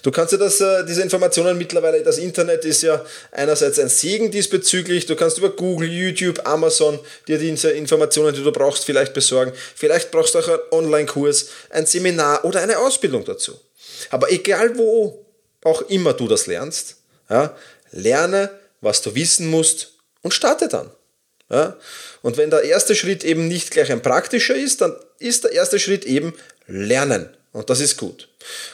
Du 0.02 0.12
kannst 0.12 0.34
dir 0.34 0.38
das, 0.38 0.60
äh, 0.60 0.86
diese 0.86 1.02
Informationen 1.02 1.58
mittlerweile, 1.58 2.04
das 2.04 2.18
Internet 2.18 2.66
ist 2.66 2.84
ja 2.84 3.04
einerseits 3.32 3.80
ein 3.80 3.90
Segen 3.90 4.32
diesbezüglich, 4.32 5.06
du 5.06 5.16
kannst 5.16 5.38
über 5.38 5.50
Google, 5.50 5.90
YouTube, 5.90 6.46
Amazon 6.46 7.00
dir 7.28 7.38
diese 7.38 7.72
Informationen, 7.72 8.36
die 8.36 8.44
du 8.44 8.52
brauchst, 8.52 8.86
vielleicht 8.86 9.14
besorgen. 9.14 9.54
Vielleicht 9.76 10.12
brauchst 10.12 10.36
du 10.36 10.40
auch 10.40 10.48
einen 10.48 10.60
Online-Kurs, 10.72 11.50
ein 11.70 11.86
Seminar 11.86 12.44
oder 12.44 12.62
eine 12.62 12.78
Ausbildung 12.80 13.24
dazu. 13.24 13.60
Aber 14.10 14.32
egal 14.32 14.78
wo 14.78 15.26
auch 15.64 15.82
immer 15.84 16.14
du 16.14 16.28
das 16.28 16.48
lernst, 16.48 16.98
ja, 17.30 17.56
lerne, 17.92 18.50
was 18.82 19.02
du 19.02 19.16
wissen 19.16 19.48
musst 19.48 19.94
und 20.22 20.34
starte 20.34 20.68
dann. 20.68 20.92
Ja? 21.50 21.78
Und 22.22 22.38
wenn 22.38 22.50
der 22.50 22.64
erste 22.64 22.96
Schritt 22.96 23.24
eben 23.24 23.48
nicht 23.48 23.72
gleich 23.72 23.92
ein 23.92 24.02
praktischer 24.02 24.56
ist, 24.56 24.82
dann 24.82 24.96
ist 25.20 25.46
der 25.46 25.54
erste 25.54 25.80
Schritt 25.80 26.04
eben 26.06 26.34
Lernen. 26.68 27.30
Und 27.54 27.70
das 27.70 27.80
ist 27.80 27.98
gut. 27.98 28.28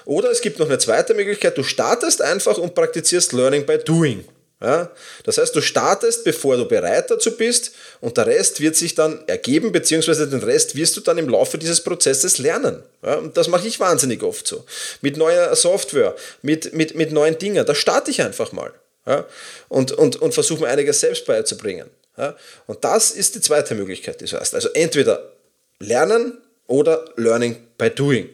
Oder 0.05 0.31
es 0.31 0.41
gibt 0.41 0.57
noch 0.57 0.67
eine 0.67 0.77
zweite 0.79 1.13
Möglichkeit, 1.13 1.57
du 1.57 1.63
startest 1.63 2.21
einfach 2.21 2.57
und 2.57 2.73
praktizierst 2.73 3.33
Learning 3.33 3.65
by 3.65 3.77
Doing. 3.77 4.25
Ja? 4.61 4.89
Das 5.23 5.37
heißt, 5.37 5.55
du 5.55 5.61
startest, 5.61 6.23
bevor 6.23 6.57
du 6.57 6.65
bereit 6.65 7.11
dazu 7.11 7.35
bist 7.35 7.71
und 8.01 8.17
der 8.17 8.25
Rest 8.25 8.61
wird 8.61 8.75
sich 8.75 8.95
dann 8.95 9.23
ergeben, 9.27 9.71
beziehungsweise 9.71 10.27
den 10.27 10.41
Rest 10.41 10.75
wirst 10.75 10.97
du 10.97 11.01
dann 11.01 11.17
im 11.17 11.29
Laufe 11.29 11.57
dieses 11.57 11.81
Prozesses 11.81 12.37
lernen. 12.37 12.83
Ja? 13.03 13.15
Und 13.15 13.37
das 13.37 13.47
mache 13.47 13.67
ich 13.67 13.79
wahnsinnig 13.79 14.23
oft 14.23 14.47
so. 14.47 14.65
Mit 15.01 15.17
neuer 15.17 15.55
Software, 15.55 16.15
mit, 16.41 16.73
mit, 16.73 16.95
mit 16.95 17.11
neuen 17.11 17.37
Dingen, 17.37 17.65
da 17.65 17.75
starte 17.75 18.11
ich 18.11 18.21
einfach 18.21 18.53
mal. 18.53 18.71
Ja? 19.05 19.25
Und, 19.67 19.91
und, 19.91 20.17
und 20.17 20.33
versuche 20.33 20.61
mir 20.61 20.69
einiges 20.69 21.01
selbst 21.01 21.25
beizubringen. 21.25 21.89
Ja? 22.17 22.35
Und 22.65 22.83
das 22.83 23.11
ist 23.11 23.35
die 23.35 23.41
zweite 23.41 23.75
Möglichkeit, 23.75 24.21
die 24.21 24.25
du 24.25 24.39
hast. 24.39 24.55
Also 24.55 24.69
entweder 24.69 25.33
lernen 25.79 26.37
oder 26.67 27.05
Learning 27.15 27.57
by 27.77 27.89
Doing. 27.89 28.29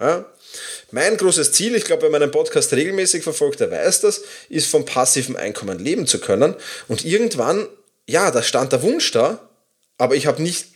Ja? 0.00 0.24
Mein 0.90 1.16
großes 1.16 1.52
Ziel, 1.52 1.76
ich 1.76 1.84
glaube, 1.84 2.02
wer 2.02 2.10
meinen 2.10 2.30
Podcast 2.30 2.72
regelmäßig 2.72 3.22
verfolgt, 3.22 3.60
der 3.60 3.70
weiß 3.70 4.00
das, 4.00 4.22
ist 4.48 4.66
vom 4.66 4.84
passiven 4.84 5.36
Einkommen 5.36 5.78
leben 5.78 6.06
zu 6.06 6.18
können. 6.18 6.56
Und 6.88 7.04
irgendwann, 7.04 7.68
ja, 8.06 8.30
da 8.30 8.42
stand 8.42 8.72
der 8.72 8.82
Wunsch 8.82 9.12
da, 9.12 9.48
aber 9.98 10.16
ich 10.16 10.26
habe 10.26 10.42
nicht 10.42 10.66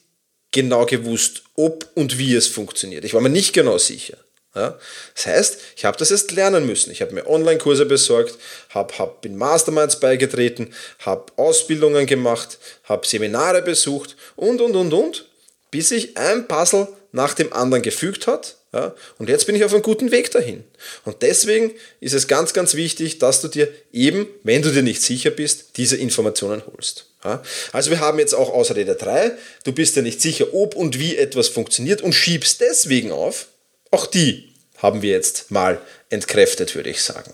genau 0.53 0.87
gewusst, 0.87 1.43
ob 1.57 1.89
und 1.95 2.19
wie 2.19 2.35
es 2.35 2.47
funktioniert. 2.47 3.05
Ich 3.05 3.15
war 3.15 3.21
mir 3.21 3.31
nicht 3.31 3.53
genau 3.53 3.79
sicher. 3.79 4.17
Ja? 4.55 4.79
Das 5.17 5.27
heißt, 5.27 5.59
ich 5.77 5.85
habe 5.85 5.99
das 5.99 6.13
erst 6.13 6.31
lernen 6.31 6.65
müssen. 6.65 6.93
Ich 6.93 7.03
habe 7.03 7.13
mir 7.13 7.27
Online-Kurse 7.27 7.87
besorgt, 7.87 8.39
habe 8.71 8.97
hab 8.99 9.27
in 9.27 9.37
Masterminds 9.37 9.99
beigetreten, 9.99 10.73
habe 11.01 11.33
Ausbildungen 11.37 12.07
gemacht, 12.07 12.59
habe 12.85 13.07
Seminare 13.07 13.63
besucht 13.63 14.17
und, 14.37 14.61
und, 14.61 14.77
und, 14.77 14.93
und, 14.93 15.25
bis 15.73 15.89
sich 15.89 16.17
ein 16.17 16.47
Puzzle 16.47 16.87
nach 17.11 17.35
dem 17.35 17.53
anderen 17.53 17.83
gefügt 17.83 18.29
hat 18.29 18.57
ja, 18.75 18.93
und 19.19 19.29
jetzt 19.29 19.47
bin 19.47 19.55
ich 19.55 19.63
auf 19.63 19.73
einem 19.73 19.83
guten 19.83 20.11
Weg 20.11 20.33
dahin. 20.33 20.65
Und 21.05 21.23
deswegen 21.23 21.73
ist 22.01 22.13
es 22.13 22.27
ganz, 22.27 22.53
ganz 22.53 22.75
wichtig, 22.75 23.21
dass 23.21 23.41
du 23.41 23.47
dir 23.47 23.69
eben, 23.93 24.27
wenn 24.43 24.63
du 24.63 24.73
dir 24.73 24.83
nicht 24.83 25.01
sicher 25.01 25.31
bist, 25.31 25.77
diese 25.77 25.97
Informationen 25.97 26.61
holst. 26.67 27.07
Ja, 27.23 27.41
also 27.71 27.91
wir 27.91 28.01
haben 28.01 28.19
jetzt 28.19 28.35
auch 28.35 28.53
Ausrede 28.53 28.97
3, 28.97 29.31
du 29.63 29.73
bist 29.73 29.95
dir 29.95 30.03
nicht 30.03 30.21
sicher, 30.21 30.53
ob 30.53 30.75
und 30.75 30.99
wie 30.99 31.17
etwas 31.17 31.47
funktioniert 31.47 32.03
und 32.03 32.15
schiebst 32.15 32.61
deswegen 32.61 33.13
auf. 33.13 33.47
Auch 33.93 34.07
die 34.07 34.53
haben 34.79 35.03
wir 35.03 35.13
jetzt 35.13 35.53
mal 35.53 35.81
entkräftet, 36.11 36.75
würde 36.75 36.91
ich 36.91 37.01
sagen. 37.01 37.33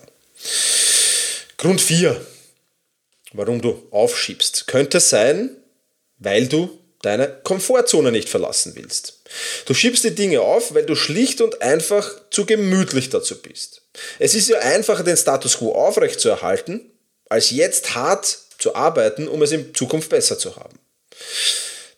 Grund 1.57 1.81
4, 1.81 2.23
warum 3.33 3.63
du 3.63 3.87
aufschiebst, 3.89 4.67
könnte 4.67 4.99
sein, 4.99 5.49
weil 6.19 6.45
du 6.45 6.77
deine 7.01 7.27
Komfortzone 7.43 8.11
nicht 8.11 8.29
verlassen 8.29 8.73
willst. 8.75 9.21
Du 9.65 9.73
schiebst 9.73 10.03
die 10.03 10.15
Dinge 10.15 10.41
auf, 10.41 10.73
weil 10.73 10.85
du 10.85 10.95
schlicht 10.95 11.41
und 11.41 11.61
einfach 11.61 12.09
zu 12.29 12.45
gemütlich 12.45 13.09
dazu 13.09 13.41
bist. 13.41 13.81
Es 14.19 14.35
ist 14.35 14.49
ja 14.49 14.59
einfacher, 14.59 15.03
den 15.03 15.17
Status 15.17 15.57
quo 15.57 15.73
aufrechtzuerhalten, 15.73 16.91
als 17.29 17.49
jetzt 17.49 17.95
hart 17.95 18.37
zu 18.57 18.75
arbeiten, 18.75 19.27
um 19.27 19.41
es 19.41 19.51
in 19.51 19.73
Zukunft 19.73 20.09
besser 20.09 20.37
zu 20.37 20.55
haben. 20.55 20.77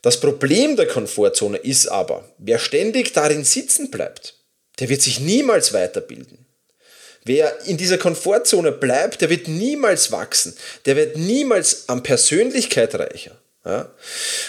Das 0.02 0.20
Problem 0.20 0.76
der 0.76 0.88
Komfortzone 0.88 1.58
ist 1.58 1.88
aber, 1.88 2.30
wer 2.38 2.60
ständig 2.60 3.14
darin 3.14 3.44
sitzen 3.44 3.90
bleibt, 3.90 4.36
der 4.80 4.90
wird 4.90 5.02
sich 5.02 5.20
niemals 5.20 5.74
weiterbilden. 5.74 6.46
Wer 7.26 7.66
in 7.66 7.78
dieser 7.78 7.98
Komfortzone 7.98 8.74
bleibt, 8.74 9.22
der 9.22 9.30
wird 9.30 9.48
niemals 9.48 10.12
wachsen, 10.12 10.56
der 10.86 10.98
wird 10.98 11.16
niemals 11.16 11.88
an 11.88 12.04
Persönlichkeit 12.04 12.96
reicher. 12.96 13.40
Ja? 13.66 13.90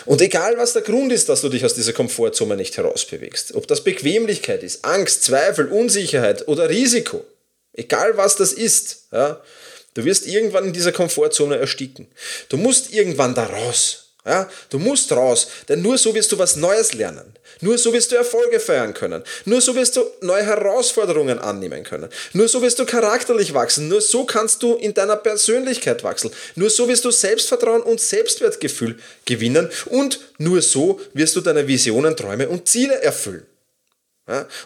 Und 0.06 0.20
egal 0.20 0.56
was 0.58 0.72
der 0.72 0.82
Grund 0.82 1.12
ist, 1.12 1.28
dass 1.28 1.40
du 1.40 1.48
dich 1.48 1.64
aus 1.64 1.74
dieser 1.74 1.92
Komfortzone 1.92 2.56
nicht 2.56 2.76
herausbewegst, 2.76 3.54
ob 3.54 3.66
das 3.66 3.84
Bequemlichkeit 3.84 4.62
ist, 4.62 4.84
Angst, 4.84 5.22
Zweifel, 5.22 5.68
Unsicherheit 5.68 6.48
oder 6.48 6.68
Risiko, 6.68 7.24
egal 7.72 8.16
was 8.16 8.36
das 8.36 8.52
ist, 8.52 9.04
ja? 9.12 9.40
du 9.94 10.04
wirst 10.04 10.26
irgendwann 10.26 10.66
in 10.66 10.72
dieser 10.72 10.92
Komfortzone 10.92 11.56
ersticken. 11.56 12.08
Du 12.48 12.56
musst 12.56 12.92
irgendwann 12.92 13.34
da 13.34 13.46
raus. 13.46 14.03
Ja, 14.26 14.48
du 14.70 14.78
musst 14.78 15.12
raus, 15.12 15.48
denn 15.68 15.82
nur 15.82 15.98
so 15.98 16.14
wirst 16.14 16.32
du 16.32 16.38
was 16.38 16.56
Neues 16.56 16.94
lernen. 16.94 17.34
Nur 17.60 17.76
so 17.76 17.92
wirst 17.92 18.10
du 18.10 18.16
Erfolge 18.16 18.58
feiern 18.58 18.94
können. 18.94 19.22
Nur 19.44 19.60
so 19.60 19.74
wirst 19.74 19.96
du 19.96 20.04
neue 20.22 20.44
Herausforderungen 20.44 21.38
annehmen 21.38 21.84
können. 21.84 22.08
Nur 22.32 22.48
so 22.48 22.62
wirst 22.62 22.78
du 22.78 22.86
charakterlich 22.86 23.52
wachsen. 23.52 23.88
Nur 23.88 24.00
so 24.00 24.24
kannst 24.24 24.62
du 24.62 24.76
in 24.76 24.94
deiner 24.94 25.16
Persönlichkeit 25.16 26.02
wachsen. 26.04 26.30
Nur 26.54 26.70
so 26.70 26.88
wirst 26.88 27.04
du 27.04 27.10
Selbstvertrauen 27.10 27.82
und 27.82 28.00
Selbstwertgefühl 28.00 28.96
gewinnen. 29.26 29.70
Und 29.86 30.20
nur 30.38 30.62
so 30.62 31.00
wirst 31.12 31.36
du 31.36 31.42
deine 31.42 31.68
Visionen, 31.68 32.16
Träume 32.16 32.48
und 32.48 32.66
Ziele 32.66 33.02
erfüllen. 33.02 33.46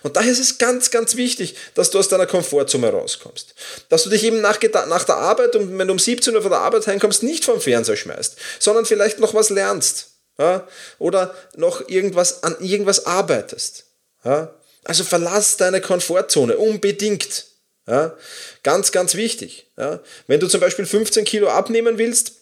Und 0.05 0.17
daher 0.17 0.31
ist 0.31 0.39
es 0.39 0.59
ganz, 0.59 0.91
ganz 0.93 1.17
wichtig, 1.17 1.57
dass 1.75 1.91
du 1.91 1.99
aus 1.99 2.09
deiner 2.09 2.27
Komfortzone 2.27 2.91
rauskommst. 2.91 3.55
Dass 3.89 4.05
du 4.05 4.11
dich 4.11 4.23
eben 4.23 4.41
nach, 4.41 4.61
nach 4.89 5.05
der 5.05 5.17
Arbeit, 5.17 5.57
und 5.57 5.77
wenn 5.77 5.89
du 5.89 5.93
um 5.93 5.99
17 5.99 6.35
Uhr 6.35 6.43
von 6.43 6.53
der 6.53 6.61
Arbeit 6.61 6.87
heimkommst, 6.87 7.25
nicht 7.25 7.45
vom 7.45 7.61
Fernseher 7.61 7.97
schmeißt, 7.97 8.37
sondern 8.61 8.87
vielleicht 8.87 9.19
noch 9.19 9.35
was 9.35 9.51
lernst. 9.51 10.11
Ja? 10.39 10.67
Oder 11.01 11.35
noch 11.57 11.89
irgendwas 11.89 12.45
an 12.45 12.57
irgendwas 12.61 13.07
arbeitest. 13.07 13.87
Ja? 14.25 14.55
Also 14.85 15.03
verlass 15.03 15.57
deine 15.57 15.81
Komfortzone 15.81 16.57
unbedingt. 16.57 17.47
Ja? 17.89 18.17
Ganz, 18.63 18.93
ganz 18.93 19.15
wichtig. 19.15 19.67
Ja? 19.77 19.99
Wenn 20.29 20.39
du 20.39 20.47
zum 20.47 20.61
Beispiel 20.61 20.87
15 20.87 21.25
Kilo 21.25 21.49
abnehmen 21.49 21.99
willst, 21.99 22.38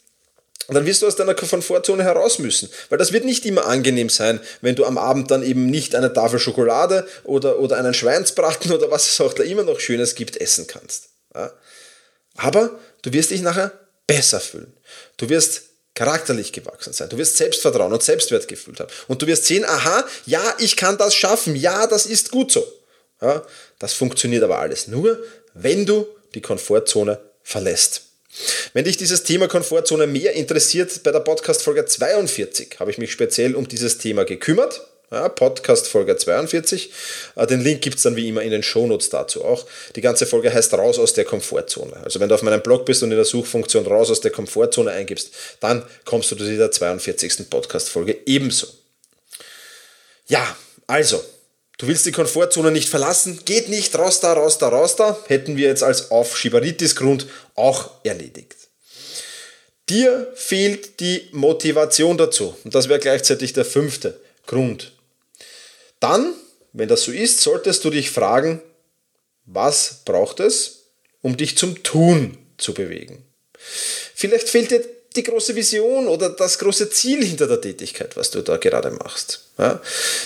dann 0.69 0.87
wirst 0.87 1.03
du 1.03 1.07
aus 1.07 1.17
deiner 1.17 1.35
Komfortzone 1.35 2.03
heraus 2.03 2.39
müssen. 2.39 2.69
Weil 2.89 2.99
das 2.99 3.13
wird 3.13 3.25
nicht 3.25 3.47
immer 3.47 3.67
angenehm 3.67 4.09
sein, 4.09 4.41
wenn 4.61 4.75
du 4.75 4.85
am 4.85 4.99
Abend 4.99 5.31
dann 5.31 5.43
eben 5.43 5.67
nicht 5.67 5.95
eine 5.95 6.13
Tafel 6.13 6.39
Schokolade 6.39 7.07
oder, 7.25 7.61
oder 7.61 7.77
einen 7.77 7.95
Schweinsbraten 7.95 8.73
oder 8.73 8.91
was 8.91 9.09
es 9.09 9.21
auch 9.21 9.33
da 9.33 9.43
immer 9.43 9.63
noch 9.63 9.79
Schönes 9.79 10.15
gibt, 10.15 10.37
essen 10.37 10.67
kannst. 10.67 11.11
Ja? 11.35 11.53
Aber 12.37 12.79
du 13.03 13.13
wirst 13.13 13.31
dich 13.31 13.43
nachher 13.43 13.73
besser 14.07 14.41
fühlen. 14.41 14.73
Du 15.17 15.29
wirst 15.29 15.63
charakterlich 15.95 16.53
gewachsen 16.53 16.93
sein. 16.93 17.09
Du 17.09 17.17
wirst 17.17 17.37
Selbstvertrauen 17.37 17.93
und 17.93 18.03
Selbstwertgefühl 18.03 18.75
haben. 18.79 18.91
Und 19.09 19.23
du 19.23 19.27
wirst 19.27 19.47
sehen, 19.47 19.65
aha, 19.65 20.05
ja, 20.27 20.43
ich 20.59 20.77
kann 20.77 20.99
das 20.99 21.15
schaffen. 21.15 21.57
Ja, 21.57 21.87
das 21.87 22.07
ist 22.07 22.31
gut 22.31 22.51
so. 22.51 22.67
Ja? 23.21 23.45
Das 23.79 23.93
funktioniert 23.93 24.43
aber 24.43 24.59
alles 24.59 24.89
nur, 24.89 25.23
wenn 25.55 25.87
du 25.87 26.07
die 26.35 26.43
Komfortzone 26.43 27.19
verlässt. 27.43 28.03
Wenn 28.73 28.85
dich 28.85 28.97
dieses 28.97 29.23
Thema 29.23 29.49
Komfortzone 29.49 30.07
mehr 30.07 30.35
interessiert, 30.35 31.03
bei 31.03 31.13
der 31.13 31.21
Podcast 31.21 31.63
Folge 31.63 31.85
42 31.85 32.79
habe 32.79 32.91
ich 32.91 32.99
mich 32.99 33.13
speziell 33.13 33.55
um 33.55 33.67
dieses 33.69 33.99
Thema 33.99 34.25
gekümmert. 34.25 34.87
Ja, 35.11 35.29
Podcast 35.29 35.87
Folge 35.87 36.17
42. 36.17 36.91
Äh, 37.37 37.47
den 37.47 37.61
Link 37.61 37.81
gibt 37.81 37.97
es 37.97 38.03
dann 38.03 38.17
wie 38.17 38.29
immer 38.29 38.43
in 38.43 38.51
den 38.51 38.65
Shownotes 38.65 39.09
dazu 39.09 39.45
auch. 39.45 39.65
Die 39.95 40.01
ganze 40.01 40.27
Folge 40.27 40.53
heißt 40.53 40.75
Raus 40.75 40.99
aus 40.99 41.15
der 41.15 41.25
Komfortzone. 41.25 41.97
Also 42.03 42.19
wenn 42.19 42.29
du 42.29 42.35
auf 42.35 42.43
meinem 42.43 42.61
Blog 42.61 42.85
bist 42.87 43.05
und 43.05 43.13
in 43.13 43.17
der 43.17 43.25
Suchfunktion 43.25 43.87
Raus 43.87 44.11
aus 44.11 44.21
der 44.21 44.33
Komfortzone 44.33 44.91
eingibst, 44.91 45.31
dann 45.61 45.85
kommst 46.05 46.33
du 46.33 46.37
zu 46.37 46.45
dieser 46.45 46.73
42. 46.73 47.49
Podcast 47.49 47.89
Folge 47.89 48.19
ebenso. 48.27 48.67
Ja, 50.27 50.57
also, 50.89 51.23
du 51.79 51.87
willst 51.87 52.07
die 52.07 52.13
Komfortzone 52.13 52.71
nicht 52.71 52.89
verlassen, 52.89 53.41
geht 53.45 53.69
nicht, 53.69 53.97
raus 53.99 54.21
da, 54.21 54.33
raus 54.33 54.59
da, 54.59 54.69
raus 54.69 54.97
da, 54.97 55.19
hätten 55.27 55.57
wir 55.57 55.69
jetzt 55.69 55.83
als 55.83 56.11
Aufschieberitis-Grund 56.11 57.27
auch 57.55 57.91
erledigt. 58.05 58.57
Dir 59.89 60.33
fehlt 60.35 61.01
die 61.01 61.29
Motivation 61.33 62.19
dazu. 62.19 62.57
Und 62.65 62.75
das 62.75 62.89
wäre 62.89 62.99
gleichzeitig 62.99 63.53
der 63.53 63.65
fünfte 63.65 64.21
Grund. 64.47 64.93
Dann, 66.01 66.35
wenn 66.73 66.89
das 66.89 67.03
so 67.03 67.13
ist, 67.13 67.41
solltest 67.41 67.85
du 67.85 67.91
dich 67.91 68.11
fragen, 68.11 68.61
was 69.45 70.03
braucht 70.05 70.41
es, 70.41 70.87
um 71.23 71.37
dich 71.37 71.57
zum 71.57 71.83
Tun 71.85 72.37
zu 72.59 72.75
bewegen? 72.75 73.25
Vielleicht 73.59 74.49
fehlt 74.49 74.73
dir 74.73 74.85
die 75.17 75.23
große 75.23 75.55
Vision 75.55 76.09
oder 76.09 76.31
das 76.31 76.59
große 76.59 76.91
Ziel 76.91 77.25
hinter 77.25 77.47
der 77.47 77.61
Tätigkeit, 77.61 78.17
was 78.17 78.31
du 78.31 78.43
da 78.43 78.57
gerade 78.57 78.91
machst. 78.91 79.41
Ja? 79.59 79.81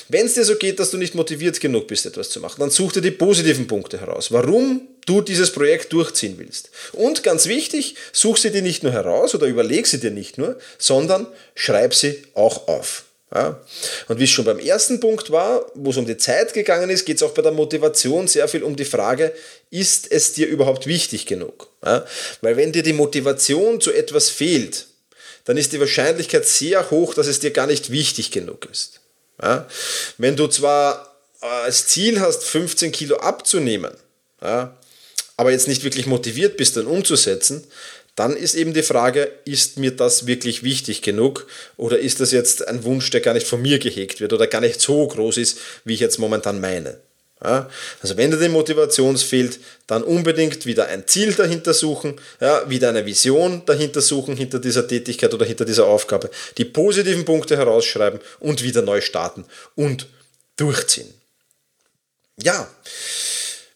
Wenn 0.08 0.26
es 0.26 0.34
dir 0.34 0.44
so 0.44 0.56
geht, 0.56 0.80
dass 0.80 0.90
du 0.90 0.98
nicht 0.98 1.14
motiviert 1.14 1.60
genug 1.60 1.86
bist, 1.86 2.06
etwas 2.06 2.30
zu 2.30 2.40
machen, 2.40 2.60
dann 2.60 2.70
such 2.70 2.92
dir 2.92 3.02
die 3.02 3.10
positiven 3.10 3.66
Punkte 3.66 4.00
heraus. 4.00 4.32
Warum 4.32 4.88
du 5.06 5.20
dieses 5.20 5.52
Projekt 5.52 5.92
durchziehen 5.92 6.36
willst. 6.38 6.70
Und 6.92 7.22
ganz 7.22 7.46
wichtig, 7.46 7.96
such 8.12 8.38
sie 8.38 8.50
dir 8.50 8.62
nicht 8.62 8.82
nur 8.82 8.92
heraus 8.92 9.34
oder 9.34 9.46
überleg 9.46 9.86
sie 9.86 9.98
dir 9.98 10.10
nicht 10.10 10.38
nur, 10.38 10.58
sondern 10.78 11.26
schreib 11.54 11.94
sie 11.94 12.22
auch 12.34 12.68
auf. 12.68 13.04
Ja. 13.34 13.60
Und 14.08 14.18
wie 14.18 14.24
es 14.24 14.30
schon 14.30 14.44
beim 14.44 14.58
ersten 14.58 14.98
Punkt 14.98 15.30
war, 15.30 15.64
wo 15.74 15.90
es 15.90 15.96
um 15.96 16.06
die 16.06 16.16
Zeit 16.16 16.52
gegangen 16.52 16.90
ist, 16.90 17.04
geht 17.04 17.16
es 17.16 17.22
auch 17.22 17.30
bei 17.30 17.42
der 17.42 17.52
Motivation 17.52 18.26
sehr 18.26 18.48
viel 18.48 18.64
um 18.64 18.74
die 18.74 18.84
Frage, 18.84 19.32
ist 19.70 20.10
es 20.10 20.32
dir 20.32 20.48
überhaupt 20.48 20.86
wichtig 20.86 21.26
genug? 21.26 21.68
Ja. 21.84 22.04
Weil 22.40 22.56
wenn 22.56 22.72
dir 22.72 22.82
die 22.82 22.92
Motivation 22.92 23.80
zu 23.80 23.92
etwas 23.92 24.30
fehlt, 24.30 24.86
dann 25.44 25.56
ist 25.56 25.72
die 25.72 25.80
Wahrscheinlichkeit 25.80 26.46
sehr 26.46 26.90
hoch, 26.90 27.14
dass 27.14 27.28
es 27.28 27.40
dir 27.40 27.52
gar 27.52 27.66
nicht 27.66 27.90
wichtig 27.90 28.30
genug 28.32 28.66
ist. 28.70 29.00
Ja. 29.40 29.68
Wenn 30.18 30.36
du 30.36 30.48
zwar 30.48 31.16
äh, 31.40 31.46
als 31.46 31.86
Ziel 31.86 32.20
hast, 32.20 32.44
15 32.44 32.90
Kilo 32.92 33.16
abzunehmen, 33.16 33.92
aber 35.36 35.50
jetzt 35.50 35.68
nicht 35.68 35.84
wirklich 35.84 36.06
motiviert 36.06 36.56
bist, 36.56 36.78
dann 36.78 36.86
umzusetzen, 36.86 37.62
dann 38.20 38.36
ist 38.36 38.54
eben 38.54 38.74
die 38.74 38.82
Frage, 38.82 39.32
ist 39.46 39.78
mir 39.78 39.92
das 39.92 40.26
wirklich 40.26 40.62
wichtig 40.62 41.00
genug 41.00 41.46
oder 41.78 41.98
ist 41.98 42.20
das 42.20 42.32
jetzt 42.32 42.68
ein 42.68 42.84
Wunsch, 42.84 43.08
der 43.08 43.22
gar 43.22 43.32
nicht 43.32 43.46
von 43.46 43.62
mir 43.62 43.78
gehegt 43.78 44.20
wird 44.20 44.34
oder 44.34 44.46
gar 44.46 44.60
nicht 44.60 44.78
so 44.78 45.08
groß 45.08 45.38
ist, 45.38 45.56
wie 45.86 45.94
ich 45.94 46.00
jetzt 46.00 46.18
momentan 46.18 46.60
meine. 46.60 47.00
Ja, 47.42 47.70
also 48.02 48.18
wenn 48.18 48.30
dir 48.30 48.36
die 48.36 48.50
Motivation 48.50 49.16
fehlt, 49.16 49.58
dann 49.86 50.02
unbedingt 50.02 50.66
wieder 50.66 50.88
ein 50.88 51.06
Ziel 51.06 51.32
dahinter 51.32 51.72
suchen, 51.72 52.20
ja, 52.42 52.68
wieder 52.68 52.90
eine 52.90 53.06
Vision 53.06 53.62
dahinter 53.64 54.02
suchen, 54.02 54.36
hinter 54.36 54.58
dieser 54.58 54.86
Tätigkeit 54.86 55.32
oder 55.32 55.46
hinter 55.46 55.64
dieser 55.64 55.86
Aufgabe, 55.86 56.28
die 56.58 56.66
positiven 56.66 57.24
Punkte 57.24 57.56
herausschreiben 57.56 58.20
und 58.38 58.62
wieder 58.62 58.82
neu 58.82 59.00
starten 59.00 59.46
und 59.76 60.08
durchziehen. 60.58 61.08
Ja, 62.36 62.68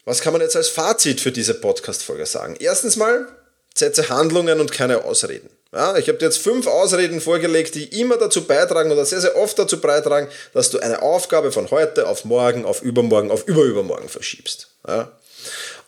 was 0.03 0.21
kann 0.21 0.33
man 0.33 0.43
jetzt 0.43 0.55
als 0.55 0.69
Fazit 0.69 1.19
für 1.19 1.31
diese 1.31 1.55
Podcast-Folge 1.55 2.27
sagen? 2.27 2.57
Erstens 2.59 2.95
mal, 2.95 3.27
setze 3.77 4.09
Handlungen 4.09 4.59
und 4.59 4.71
keine 4.71 5.03
Ausreden. 5.03 5.49
Ja, 5.73 5.97
ich 5.97 6.07
habe 6.07 6.17
dir 6.17 6.25
jetzt 6.25 6.37
fünf 6.37 6.67
Ausreden 6.67 7.19
vorgelegt, 7.19 7.75
die 7.75 7.99
immer 7.99 8.17
dazu 8.17 8.45
beitragen 8.45 8.91
oder 8.91 9.05
sehr, 9.05 9.19
sehr 9.19 9.35
oft 9.35 9.59
dazu 9.59 9.81
beitragen, 9.81 10.29
dass 10.53 10.69
du 10.69 10.79
eine 10.79 11.01
Aufgabe 11.01 11.51
von 11.51 11.69
heute 11.69 12.07
auf 12.07 12.23
morgen, 12.23 12.63
auf 12.63 12.81
übermorgen, 12.81 13.29
auf 13.29 13.45
überübermorgen 13.45 14.07
verschiebst. 14.07 14.69
Ja. 14.87 15.11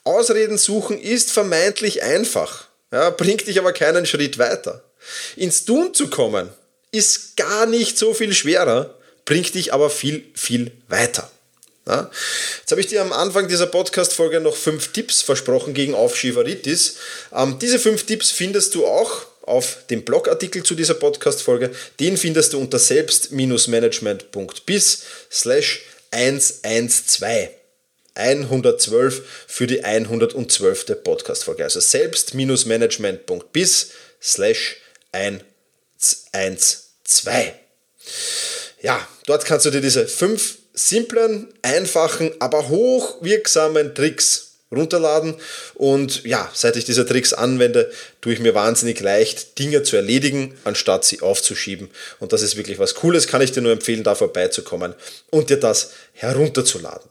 Ausreden 0.03 0.57
suchen 0.57 0.99
ist 0.99 1.31
vermeintlich 1.31 2.03
einfach, 2.03 2.65
ja, 2.91 3.09
bringt 3.09 3.47
dich 3.47 3.59
aber 3.59 3.71
keinen 3.71 4.05
Schritt 4.05 4.37
weiter. 4.37 4.83
Ins 5.37 5.63
Tun 5.63 5.93
zu 5.93 6.09
kommen 6.09 6.49
ist 6.91 7.37
gar 7.37 7.65
nicht 7.65 7.97
so 7.97 8.13
viel 8.13 8.33
schwerer, 8.33 8.95
bringt 9.23 9.55
dich 9.55 9.73
aber 9.73 9.89
viel, 9.89 10.25
viel 10.33 10.71
weiter. 10.89 11.29
Ja? 11.87 12.11
Jetzt 12.59 12.71
habe 12.71 12.81
ich 12.81 12.87
dir 12.87 13.01
am 13.01 13.13
Anfang 13.13 13.47
dieser 13.47 13.67
Podcast-Folge 13.67 14.41
noch 14.41 14.55
fünf 14.55 14.91
Tipps 14.91 15.21
versprochen 15.21 15.73
gegen 15.73 15.93
Aufschieberitis. 15.95 16.97
Ähm, 17.33 17.57
diese 17.59 17.79
fünf 17.79 18.05
Tipps 18.05 18.31
findest 18.31 18.75
du 18.75 18.85
auch 18.85 19.25
auf 19.43 19.77
dem 19.89 20.03
Blogartikel 20.03 20.63
zu 20.63 20.75
dieser 20.75 20.95
Podcast-Folge. 20.95 21.71
Den 21.99 22.17
findest 22.17 22.51
du 22.53 22.59
unter 22.59 22.79
selbst-management.bis 22.79 25.03
slash 25.31 25.83
112. 26.11 27.49
112 28.15 29.21
für 29.47 29.67
die 29.67 29.83
112. 29.83 31.03
Podcast-Folge. 31.03 31.63
Also 31.63 31.79
selbst-management.bis 31.79 33.91
slash 34.21 34.77
112. 35.13 37.53
Ja, 38.81 39.07
dort 39.25 39.45
kannst 39.45 39.65
du 39.65 39.71
dir 39.71 39.81
diese 39.81 40.07
fünf 40.07 40.57
simplen, 40.77 41.47
einfachen, 41.61 42.31
aber 42.39 42.69
hochwirksamen 42.69 43.95
Tricks 43.95 44.47
runterladen. 44.71 45.35
Und 45.75 46.23
ja, 46.23 46.49
seit 46.53 46.75
ich 46.75 46.85
diese 46.85 47.05
Tricks 47.05 47.33
anwende, 47.33 47.91
tue 48.21 48.33
ich 48.33 48.39
mir 48.39 48.53
wahnsinnig 48.53 48.99
leicht, 48.99 49.59
Dinge 49.59 49.83
zu 49.83 49.95
erledigen, 49.95 50.57
anstatt 50.63 51.05
sie 51.05 51.21
aufzuschieben. 51.21 51.89
Und 52.19 52.33
das 52.33 52.41
ist 52.41 52.57
wirklich 52.57 52.79
was 52.79 52.95
Cooles, 52.95 53.27
kann 53.27 53.41
ich 53.41 53.51
dir 53.51 53.61
nur 53.61 53.71
empfehlen, 53.71 54.03
da 54.03 54.15
vorbeizukommen 54.15 54.93
und 55.31 55.49
dir 55.49 55.57
das 55.57 55.91
herunterzuladen. 56.13 57.09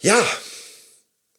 Ja, 0.00 0.24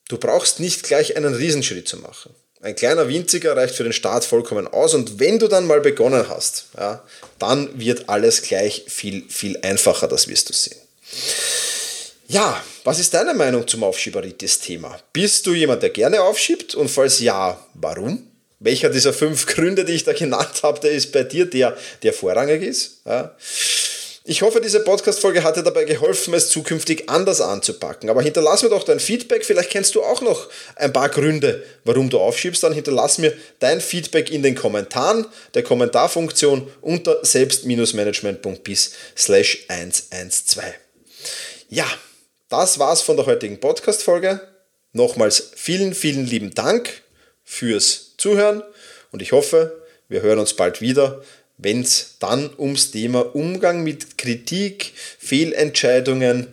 du 0.10 0.18
brauchst 0.18 0.60
nicht 0.60 0.84
gleich 0.84 1.16
einen 1.16 1.34
Riesenschritt 1.34 1.88
zu 1.88 1.98
machen. 1.98 2.36
Ein 2.66 2.76
kleiner 2.76 3.08
winziger 3.08 3.56
reicht 3.56 3.76
für 3.76 3.84
den 3.84 3.94
Start 3.94 4.26
vollkommen 4.26 4.68
aus. 4.68 4.96
Und 4.96 5.20
wenn 5.20 5.38
du 5.38 5.48
dann 5.48 5.68
mal 5.68 5.82
begonnen 5.82 6.28
hast, 6.28 6.66
ja, 6.76 7.04
dann 7.38 7.80
wird 7.80 8.10
alles 8.10 8.42
gleich 8.42 8.86
viel, 8.88 9.24
viel 9.30 9.60
einfacher, 9.62 10.08
das 10.08 10.28
wirst 10.28 10.50
du 10.50 10.54
sehen. 10.54 10.80
Ja, 12.28 12.64
was 12.84 12.98
ist 12.98 13.14
deine 13.14 13.36
Meinung 13.36 13.68
zum 13.68 13.84
Aufschieberitis-Thema? 13.84 15.00
Bist 15.14 15.46
du 15.46 15.54
jemand, 15.54 15.84
der 15.84 15.92
gerne 15.92 16.22
aufschiebt? 16.24 16.74
Und 16.74 16.90
falls 16.90 17.20
ja, 17.20 17.64
warum? 17.76 18.28
Welcher 18.60 18.90
dieser 18.90 19.14
fünf 19.14 19.46
Gründe, 19.46 19.86
die 19.86 19.94
ich 19.94 20.04
da 20.04 20.14
genannt 20.14 20.64
habe, 20.64 20.80
der 20.80 20.92
ist 20.92 21.12
bei 21.12 21.22
dir 21.22 21.46
der, 21.46 21.78
der 22.02 22.14
vorrangig 22.14 22.64
ist? 22.64 23.02
Ja. 23.06 23.36
Ich 24.28 24.42
hoffe, 24.42 24.60
diese 24.60 24.80
Podcast-Folge 24.80 25.44
hat 25.44 25.56
dir 25.56 25.62
dabei 25.62 25.84
geholfen, 25.84 26.34
es 26.34 26.50
zukünftig 26.50 27.08
anders 27.10 27.42
anzupacken. 27.42 28.10
Aber 28.10 28.24
hinterlass 28.24 28.64
mir 28.64 28.70
doch 28.70 28.84
dein 28.84 29.00
Feedback. 29.00 29.46
Vielleicht 29.46 29.70
kennst 29.70 29.94
du 29.94 30.02
auch 30.02 30.20
noch 30.22 30.50
ein 30.76 30.92
paar 30.92 31.10
Gründe, 31.10 31.64
warum 31.84 32.10
du 32.10 32.18
aufschiebst. 32.18 32.64
Dann 32.64 32.74
hinterlass 32.74 33.20
mir 33.20 33.34
dein 33.60 33.82
Feedback 33.82 34.32
in 34.32 34.42
den 34.42 34.56
Kommentaren 34.56 35.28
der 35.54 35.62
Kommentarfunktion 35.62 36.72
unter 36.82 37.24
selbst-management.bis 37.24 38.94
slash 39.16 39.66
112. 39.68 40.74
Ja, 41.70 41.86
das 42.50 42.80
war's 42.80 43.04
von 43.04 43.18
der 43.18 43.28
heutigen 43.28 43.60
Podcast-Folge. 43.60 44.42
Nochmals 44.92 45.52
vielen, 45.56 45.94
vielen 45.94 46.26
lieben 46.26 46.56
Dank 46.56 47.04
fürs 47.44 48.14
Zuhören 48.18 48.64
und 49.12 49.22
ich 49.22 49.34
hoffe, 49.34 49.84
wir 50.08 50.24
hören 50.24 50.40
uns 50.40 50.56
bald 50.56 50.82
wieder 50.82 51.22
wenn 51.58 51.82
es 51.82 52.16
dann 52.20 52.50
ums 52.58 52.92
Thema 52.92 53.36
Umgang 53.36 53.84
mit 53.84 54.18
Kritik, 54.18 54.94
Fehlentscheidungen 55.20 56.48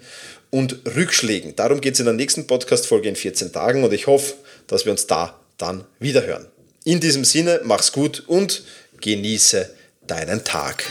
und 0.50 0.80
Rückschlägen. 0.94 1.56
Darum 1.56 1.80
geht 1.80 1.94
es 1.94 2.00
in 2.00 2.06
der 2.06 2.14
nächsten 2.14 2.46
Podcast-Folge 2.46 3.08
in 3.08 3.16
14 3.16 3.52
Tagen 3.52 3.84
und 3.84 3.92
ich 3.92 4.06
hoffe, 4.06 4.34
dass 4.66 4.84
wir 4.84 4.92
uns 4.92 5.06
da 5.06 5.38
dann 5.58 5.84
wieder 5.98 6.24
hören. 6.24 6.46
In 6.84 7.00
diesem 7.00 7.24
Sinne, 7.24 7.60
mach's 7.64 7.92
gut 7.92 8.22
und 8.26 8.64
genieße 9.00 9.70
deinen 10.06 10.44
Tag. 10.44 10.84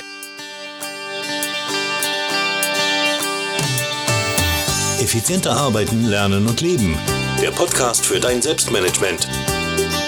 Effizienter 5.02 5.52
arbeiten, 5.52 6.06
lernen 6.06 6.48
und 6.48 6.62
leben. 6.62 6.98
Der 7.42 7.52
Podcast 7.52 8.06
für 8.06 8.20
dein 8.20 8.42
Selbstmanagement 8.42 9.28